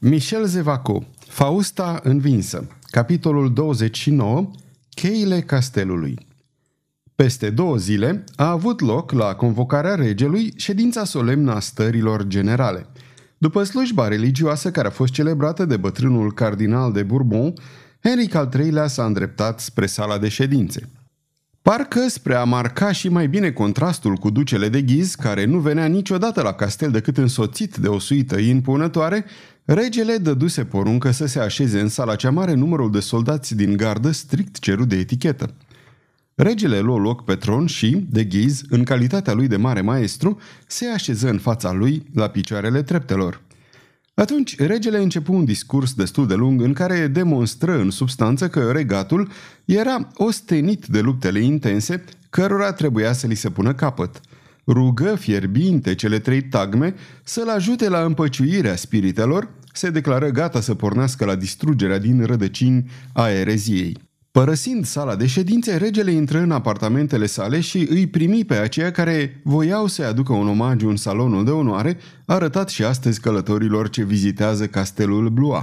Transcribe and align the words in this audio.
Michel 0.00 0.44
Zevaco, 0.46 1.04
Fausta 1.26 2.00
învinsă, 2.02 2.66
capitolul 2.90 3.52
29, 3.52 4.50
Cheile 4.88 5.40
castelului. 5.40 6.18
Peste 7.14 7.50
două 7.50 7.76
zile 7.76 8.24
a 8.36 8.50
avut 8.50 8.80
loc, 8.80 9.10
la 9.10 9.34
convocarea 9.34 9.94
regelui, 9.94 10.52
ședința 10.56 11.04
solemnă 11.04 11.52
a 11.52 11.60
stărilor 11.60 12.26
generale. 12.26 12.86
După 13.38 13.62
slujba 13.62 14.08
religioasă 14.08 14.70
care 14.70 14.86
a 14.86 14.90
fost 14.90 15.12
celebrată 15.12 15.64
de 15.64 15.76
bătrânul 15.76 16.32
cardinal 16.32 16.92
de 16.92 17.02
Bourbon, 17.02 17.52
Henric 18.02 18.34
al 18.34 18.50
III-lea 18.58 18.86
s-a 18.86 19.04
îndreptat 19.04 19.60
spre 19.60 19.86
sala 19.86 20.18
de 20.18 20.28
ședințe. 20.28 20.88
Parcă 21.68 22.08
spre 22.08 22.34
a 22.34 22.44
marca 22.44 22.92
și 22.92 23.08
mai 23.08 23.28
bine 23.28 23.50
contrastul 23.50 24.16
cu 24.16 24.30
ducele 24.30 24.68
de 24.68 24.82
ghiz, 24.82 25.14
care 25.14 25.44
nu 25.44 25.58
venea 25.58 25.86
niciodată 25.86 26.42
la 26.42 26.52
castel 26.52 26.90
decât 26.90 27.16
însoțit 27.16 27.76
de 27.76 27.88
o 27.88 27.98
suită 27.98 28.38
impunătoare, 28.38 29.24
regele 29.64 30.16
dăduse 30.16 30.64
poruncă 30.64 31.10
să 31.10 31.26
se 31.26 31.38
așeze 31.38 31.80
în 31.80 31.88
sala 31.88 32.14
cea 32.14 32.30
mare 32.30 32.54
numărul 32.54 32.90
de 32.90 33.00
soldați 33.00 33.56
din 33.56 33.76
gardă 33.76 34.10
strict 34.10 34.58
cerut 34.58 34.88
de 34.88 34.96
etichetă. 34.96 35.54
Regele 36.34 36.78
luă 36.78 36.98
loc 36.98 37.24
pe 37.24 37.34
tron 37.34 37.66
și, 37.66 38.06
de 38.10 38.24
ghiz, 38.24 38.62
în 38.68 38.84
calitatea 38.84 39.32
lui 39.32 39.46
de 39.46 39.56
mare 39.56 39.80
maestru, 39.80 40.38
se 40.66 40.86
așeză 40.86 41.28
în 41.28 41.38
fața 41.38 41.72
lui 41.72 42.02
la 42.14 42.28
picioarele 42.28 42.82
treptelor. 42.82 43.40
Atunci, 44.18 44.58
regele 44.58 44.98
începu 44.98 45.32
un 45.32 45.44
discurs 45.44 45.94
destul 45.94 46.26
de 46.26 46.34
lung 46.34 46.62
în 46.62 46.72
care 46.72 47.06
demonstră 47.06 47.78
în 47.78 47.90
substanță 47.90 48.48
că 48.48 48.70
regatul 48.70 49.30
era 49.64 50.08
ostenit 50.14 50.86
de 50.86 51.00
luptele 51.00 51.40
intense 51.40 52.04
cărora 52.30 52.72
trebuia 52.72 53.12
să 53.12 53.26
li 53.26 53.34
se 53.34 53.50
pună 53.50 53.74
capăt. 53.74 54.20
Rugă 54.66 55.14
fierbinte 55.14 55.94
cele 55.94 56.18
trei 56.18 56.42
tagme 56.42 56.94
să-l 57.24 57.48
ajute 57.48 57.88
la 57.88 58.04
împăciuirea 58.04 58.76
spiritelor, 58.76 59.48
se 59.72 59.90
declară 59.90 60.28
gata 60.28 60.60
să 60.60 60.74
pornească 60.74 61.24
la 61.24 61.34
distrugerea 61.34 61.98
din 61.98 62.24
rădăcini 62.24 62.90
a 63.12 63.28
ereziei. 63.28 64.07
Părăsind 64.38 64.84
sala 64.84 65.16
de 65.16 65.26
ședințe, 65.26 65.76
regele 65.76 66.10
intră 66.10 66.38
în 66.38 66.50
apartamentele 66.50 67.26
sale 67.26 67.60
și 67.60 67.86
îi 67.90 68.06
primi 68.06 68.44
pe 68.44 68.54
aceia 68.54 68.90
care 68.90 69.40
voiau 69.44 69.86
să-i 69.86 70.04
aducă 70.04 70.32
un 70.32 70.48
omagiu 70.48 70.88
în 70.88 70.96
salonul 70.96 71.44
de 71.44 71.50
onoare, 71.50 71.98
arătat 72.26 72.68
și 72.68 72.84
astăzi 72.84 73.20
călătorilor 73.20 73.90
ce 73.90 74.04
vizitează 74.04 74.66
castelul 74.66 75.28
Blois. 75.28 75.62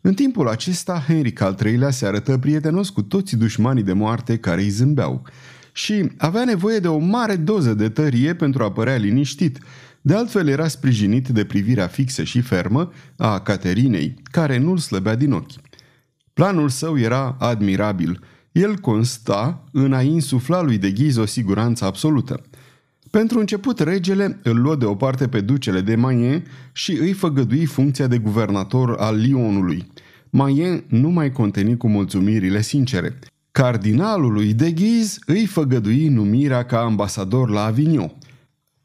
În 0.00 0.14
timpul 0.14 0.48
acesta, 0.48 1.04
Henric 1.06 1.40
al 1.40 1.58
III-lea 1.64 1.90
se 1.90 2.06
arătă 2.06 2.38
prietenos 2.38 2.88
cu 2.88 3.02
toți 3.02 3.36
dușmanii 3.36 3.82
de 3.82 3.92
moarte 3.92 4.36
care 4.36 4.60
îi 4.60 4.68
zâmbeau 4.68 5.22
și 5.72 6.10
avea 6.16 6.44
nevoie 6.44 6.78
de 6.78 6.88
o 6.88 6.98
mare 6.98 7.36
doză 7.36 7.74
de 7.74 7.88
tărie 7.88 8.34
pentru 8.34 8.62
a 8.62 8.72
părea 8.72 8.96
liniștit. 8.96 9.58
De 10.00 10.14
altfel 10.14 10.48
era 10.48 10.68
sprijinit 10.68 11.28
de 11.28 11.44
privirea 11.44 11.86
fixă 11.86 12.22
și 12.22 12.40
fermă 12.40 12.92
a 13.16 13.40
Caterinei, 13.40 14.14
care 14.30 14.58
nu-l 14.58 14.78
slăbea 14.78 15.14
din 15.14 15.32
ochi. 15.32 15.52
Planul 16.40 16.68
său 16.68 16.98
era 16.98 17.36
admirabil. 17.38 18.20
El 18.52 18.78
consta 18.78 19.64
în 19.72 19.92
a 19.92 20.02
insufla 20.02 20.62
lui 20.62 20.78
de 20.78 20.90
ghiz 20.90 21.16
o 21.16 21.24
siguranță 21.24 21.84
absolută. 21.84 22.40
Pentru 23.10 23.38
început, 23.38 23.78
regele 23.78 24.40
îl 24.42 24.60
luă 24.60 24.76
deoparte 24.76 25.28
pe 25.28 25.40
ducele 25.40 25.80
de 25.80 25.94
Mayen 25.94 26.44
și 26.72 26.92
îi 26.92 27.12
făgădui 27.12 27.64
funcția 27.64 28.06
de 28.06 28.18
guvernator 28.18 28.96
al 28.98 29.16
Lyonului. 29.16 29.86
Mayen 30.30 30.84
nu 30.88 31.08
mai 31.08 31.32
conteni 31.32 31.76
cu 31.76 31.88
mulțumirile 31.88 32.60
sincere. 32.60 33.18
Cardinalului 33.52 34.54
de 34.54 34.70
ghiz 34.70 35.18
îi 35.26 35.46
făgădui 35.46 36.08
numirea 36.08 36.64
ca 36.64 36.80
ambasador 36.80 37.50
la 37.50 37.64
Avignon. 37.64 38.12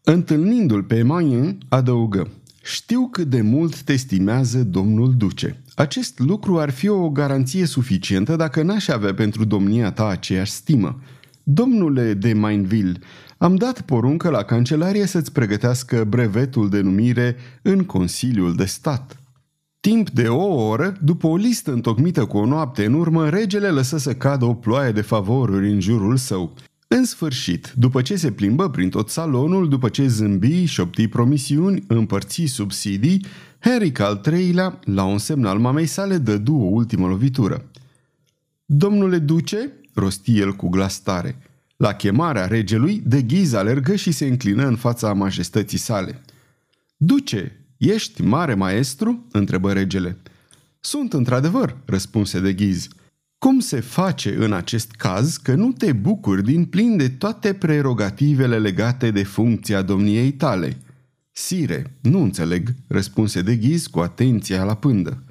Întâlnindu-l 0.03 0.83
pe 0.83 1.03
Mayen, 1.03 1.58
adăugă– 1.70 2.30
știu 2.66 3.08
cât 3.11 3.27
de 3.27 3.41
mult 3.41 3.81
te 3.81 3.94
estimează 3.94 4.63
domnul 4.63 5.13
duce. 5.17 5.61
Acest 5.75 6.19
lucru 6.19 6.59
ar 6.59 6.69
fi 6.69 6.88
o 6.88 7.09
garanție 7.09 7.66
suficientă 7.66 8.35
dacă 8.35 8.61
n-aș 8.61 8.88
avea 8.88 9.13
pentru 9.13 9.45
domnia 9.45 9.91
ta 9.91 10.08
aceeași 10.08 10.52
stimă. 10.52 10.99
Domnule 11.43 12.13
de 12.13 12.33
Mainville, 12.33 12.99
am 13.37 13.55
dat 13.55 13.81
poruncă 13.81 14.30
la 14.30 14.43
cancelarie 14.43 15.05
să-ți 15.05 15.31
pregătească 15.31 16.03
brevetul 16.03 16.70
de 16.70 16.81
numire 16.81 17.36
în 17.61 17.83
Consiliul 17.83 18.55
de 18.55 18.65
Stat. 18.65 19.20
Timp 19.80 20.09
de 20.09 20.27
o 20.27 20.67
oră, 20.67 20.97
după 21.02 21.27
o 21.27 21.36
listă 21.36 21.71
întocmită 21.71 22.26
cu 22.26 22.37
o 22.37 22.45
noapte 22.45 22.86
în 22.86 22.93
urmă, 22.93 23.30
regele 23.30 23.70
lăsă 23.70 23.97
să 23.97 24.14
cadă 24.14 24.45
o 24.45 24.53
ploaie 24.53 24.92
de 24.92 25.02
favoruri 25.02 25.71
în 25.71 25.80
jurul 25.80 26.17
său. 26.17 26.53
În 26.87 27.05
sfârșit, 27.05 27.73
după 27.77 28.01
ce 28.01 28.15
se 28.15 28.31
plimbă 28.31 28.69
prin 28.69 28.89
tot 28.89 29.09
salonul, 29.09 29.69
după 29.69 29.89
ce 29.89 30.07
zâmbi, 30.07 30.65
șopti 30.65 31.07
promisiuni, 31.07 31.83
împărți 31.87 32.43
subsidii, 32.45 33.25
Henric 33.59 33.99
al 33.99 34.21
III-lea, 34.31 34.79
la 34.83 35.03
un 35.03 35.17
semn 35.17 35.45
al 35.45 35.59
mamei 35.59 35.85
sale, 35.85 36.17
dădu 36.17 36.55
o 36.55 36.65
ultimă 36.65 37.07
lovitură. 37.07 37.65
Domnule 38.65 39.17
duce, 39.17 39.71
rosti 39.93 40.37
el 40.37 40.53
cu 40.53 40.69
glas 40.69 40.99
tare. 40.99 41.37
La 41.77 41.93
chemarea 41.93 42.45
regelui, 42.45 43.02
de 43.05 43.21
ghiz 43.21 43.53
alergă 43.53 43.95
și 43.95 44.11
se 44.11 44.25
înclină 44.25 44.67
în 44.67 44.75
fața 44.75 45.13
majestății 45.13 45.77
sale. 45.77 46.21
Duce, 46.97 47.65
ești 47.77 48.21
mare 48.21 48.53
maestru?" 48.53 49.25
întrebă 49.31 49.73
regele. 49.73 50.17
Sunt 50.79 51.13
într-adevăr," 51.13 51.77
răspunse 51.85 52.39
de 52.39 52.53
ghiz. 52.53 52.87
Cum 53.45 53.60
se 53.60 53.80
face 53.80 54.36
în 54.39 54.54
acest 54.54 54.92
caz 54.92 55.38
că 55.38 55.54
nu 55.54 55.72
te 55.72 55.92
bucuri 55.92 56.44
din 56.44 56.66
plin 56.66 56.98
de 56.98 57.10
toate 57.10 57.54
prerogativele 57.54 58.58
legate 58.58 59.11
de 59.11 59.23
funcția 59.23 59.82
domniei 59.82 60.32
tale? 60.32 60.78
Sire, 61.32 61.95
nu 62.02 62.22
înțeleg, 62.22 62.70
răspunse 62.88 63.42
de 63.42 63.56
ghiz 63.56 63.88
cu 63.88 64.00
atenția 64.00 64.64
la 64.64 64.73
pândă. 64.73 65.23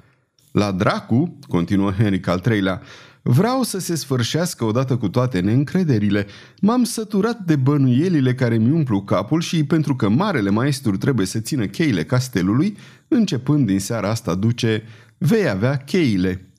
La 0.51 0.71
dracu, 0.71 1.37
continuă 1.47 1.91
Henric 1.91 2.27
al 2.27 2.43
III-lea, 2.51 2.81
vreau 3.21 3.63
să 3.63 3.79
se 3.79 3.95
sfârșească 3.95 4.63
odată 4.63 4.97
cu 4.97 5.09
toate 5.09 5.39
neîncrederile. 5.39 6.25
M-am 6.61 6.83
săturat 6.83 7.39
de 7.39 7.55
bănuielile 7.55 8.33
care 8.33 8.57
mi 8.57 8.71
umplu 8.71 9.01
capul 9.01 9.41
și 9.41 9.63
pentru 9.63 9.95
că 9.95 10.09
marele 10.09 10.49
maestru 10.49 10.97
trebuie 10.97 11.25
să 11.25 11.39
țină 11.39 11.65
cheile 11.65 12.03
castelului, 12.03 12.77
începând 13.07 13.65
din 13.65 13.79
seara 13.79 14.09
asta 14.09 14.35
duce, 14.35 14.83
vei 15.17 15.49
avea 15.49 15.77
cheile. 15.77 16.49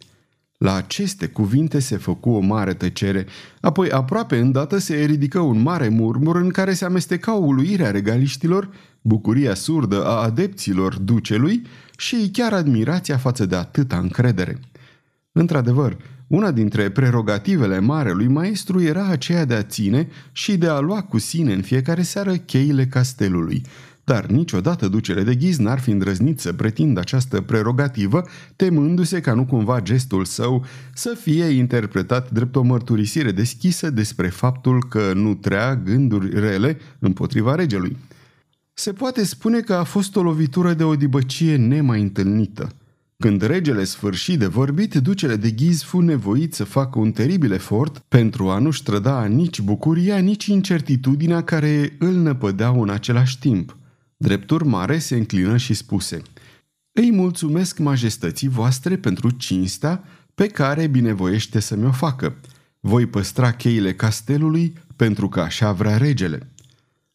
La 0.59 0.75
aceste 0.75 1.27
cuvinte 1.27 1.79
se 1.79 1.97
făcu 1.97 2.31
o 2.31 2.41
mare 2.41 2.75
tăcere, 2.75 3.27
apoi 3.61 3.91
aproape 3.91 4.39
îndată 4.39 4.79
se 4.79 4.95
ridică 5.05 5.39
un 5.39 5.63
mare 5.63 5.89
murmur 5.89 6.37
în 6.37 6.49
care 6.49 6.73
se 6.73 6.85
amesteca 6.85 7.33
uluirea 7.33 7.91
regaliștilor, 7.91 8.71
bucuria 9.03 9.55
surdă 9.55 10.07
a 10.07 10.23
adepților 10.23 10.99
ducelui 10.99 11.63
și 11.97 12.31
chiar 12.33 12.53
admirația 12.53 13.17
față 13.17 13.47
de 13.47 13.57
atâta 13.57 13.99
încredere. 13.99 14.61
Într-adevăr, 15.33 15.97
una 16.27 16.51
dintre 16.51 16.91
prerogativele 16.91 17.79
marelui 17.79 18.29
maestru 18.29 18.83
era 18.83 19.07
aceea 19.07 19.45
de 19.45 19.55
a 19.55 19.63
ține 19.63 20.09
și 20.33 20.57
de 20.57 20.67
a 20.67 20.79
lua 20.79 21.03
cu 21.03 21.19
sine 21.19 21.53
în 21.53 21.63
fiecare 21.63 22.03
seară 22.03 22.37
cheile 22.37 22.87
castelului, 22.87 23.63
dar 24.07 24.27
niciodată 24.27 24.89
ducele 24.89 25.23
de 25.23 25.35
ghiz 25.35 25.59
n-ar 25.59 25.79
fi 25.79 25.91
îndrăznit 25.91 26.41
să 26.41 26.53
pretindă 26.53 27.01
această 27.01 27.41
prerogativă, 27.41 28.25
temându-se 28.57 29.21
ca 29.21 29.35
nu 29.35 29.45
cumva 29.45 29.81
gestul 29.81 30.25
său 30.25 30.65
să 30.95 31.17
fie 31.21 31.45
interpretat 31.45 32.31
drept 32.31 32.57
o 32.57 32.63
mărturisire 32.63 33.31
deschisă 33.31 33.91
despre 33.91 34.29
faptul 34.29 34.85
că 34.89 35.13
nu 35.15 35.35
trea 35.35 35.77
gânduri 35.77 36.41
rele 36.41 36.79
împotriva 36.99 37.55
regelui. 37.55 37.97
Se 38.75 38.93
poate 38.93 39.25
spune 39.25 39.61
că 39.61 39.75
a 39.75 39.85
fost 39.85 40.17
o 40.17 40.23
lovitură 40.23 40.73
de 40.73 40.85
o 40.85 40.97
dibăcie 40.97 41.57
nemai 41.57 42.01
întâlnită. 42.01 42.69
Când 43.17 43.43
regele 43.43 43.85
sfârși 43.85 44.37
de 44.37 44.47
vorbit, 44.47 44.95
ducele 44.95 45.37
de 45.37 45.51
ghiz 45.51 45.83
fu 45.83 46.01
nevoit 46.01 46.55
să 46.55 46.65
facă 46.65 46.99
un 46.99 47.13
teribil 47.13 47.53
efort 47.53 47.99
pentru 48.09 48.49
a 48.49 48.59
nu-și 48.59 48.81
ștrăda 48.81 49.25
nici 49.25 49.61
bucuria, 49.61 50.17
nici 50.17 50.47
incertitudinea 50.47 51.43
care 51.43 51.97
îl 51.99 52.15
năpădeau 52.15 52.83
în 52.83 52.91
același 52.91 53.39
timp– 53.39 53.77
Drept 54.17 54.51
urmare 54.51 54.99
se 54.99 55.17
înclină 55.17 55.57
și 55.57 55.75
spuse 55.75 56.23
Îi 56.93 57.13
mulțumesc 57.13 57.79
majestății 57.79 58.49
voastre 58.49 58.97
pentru 58.97 59.31
cinstea 59.31 60.05
pe 60.35 60.47
care 60.47 60.87
binevoiește 60.87 61.61
să 61.61 61.77
mi-o 61.77 61.93
facă. 61.93 62.37
Voi 62.81 63.07
păstra 63.07 63.53
cheile 63.53 63.95
castelului 63.95 64.73
pentru 64.97 65.29
că 65.29 65.41
așa 65.41 65.73
vrea 65.73 65.97
regele. 65.97 66.51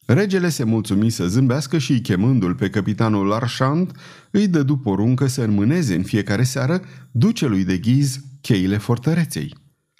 Regele 0.06 0.48
se 0.48 0.64
mulțumi 0.64 1.10
să 1.10 1.28
zâmbească 1.28 1.78
și, 1.78 2.00
chemându-l 2.00 2.54
pe 2.54 2.70
capitanul 2.70 3.26
Larchant, 3.26 3.96
îi 4.30 4.48
dădu 4.48 4.76
poruncă 4.76 5.26
să 5.26 5.42
înmâneze 5.42 5.94
în 5.94 6.02
fiecare 6.02 6.42
seară 6.42 6.82
ducelui 7.10 7.64
de 7.64 7.78
ghiz 7.78 8.20
cheile 8.40 8.76
fortăreței. 8.76 9.54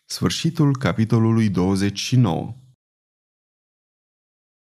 Sfârșitul 0.07 0.77
capitolului 0.77 1.49
29 1.49 2.57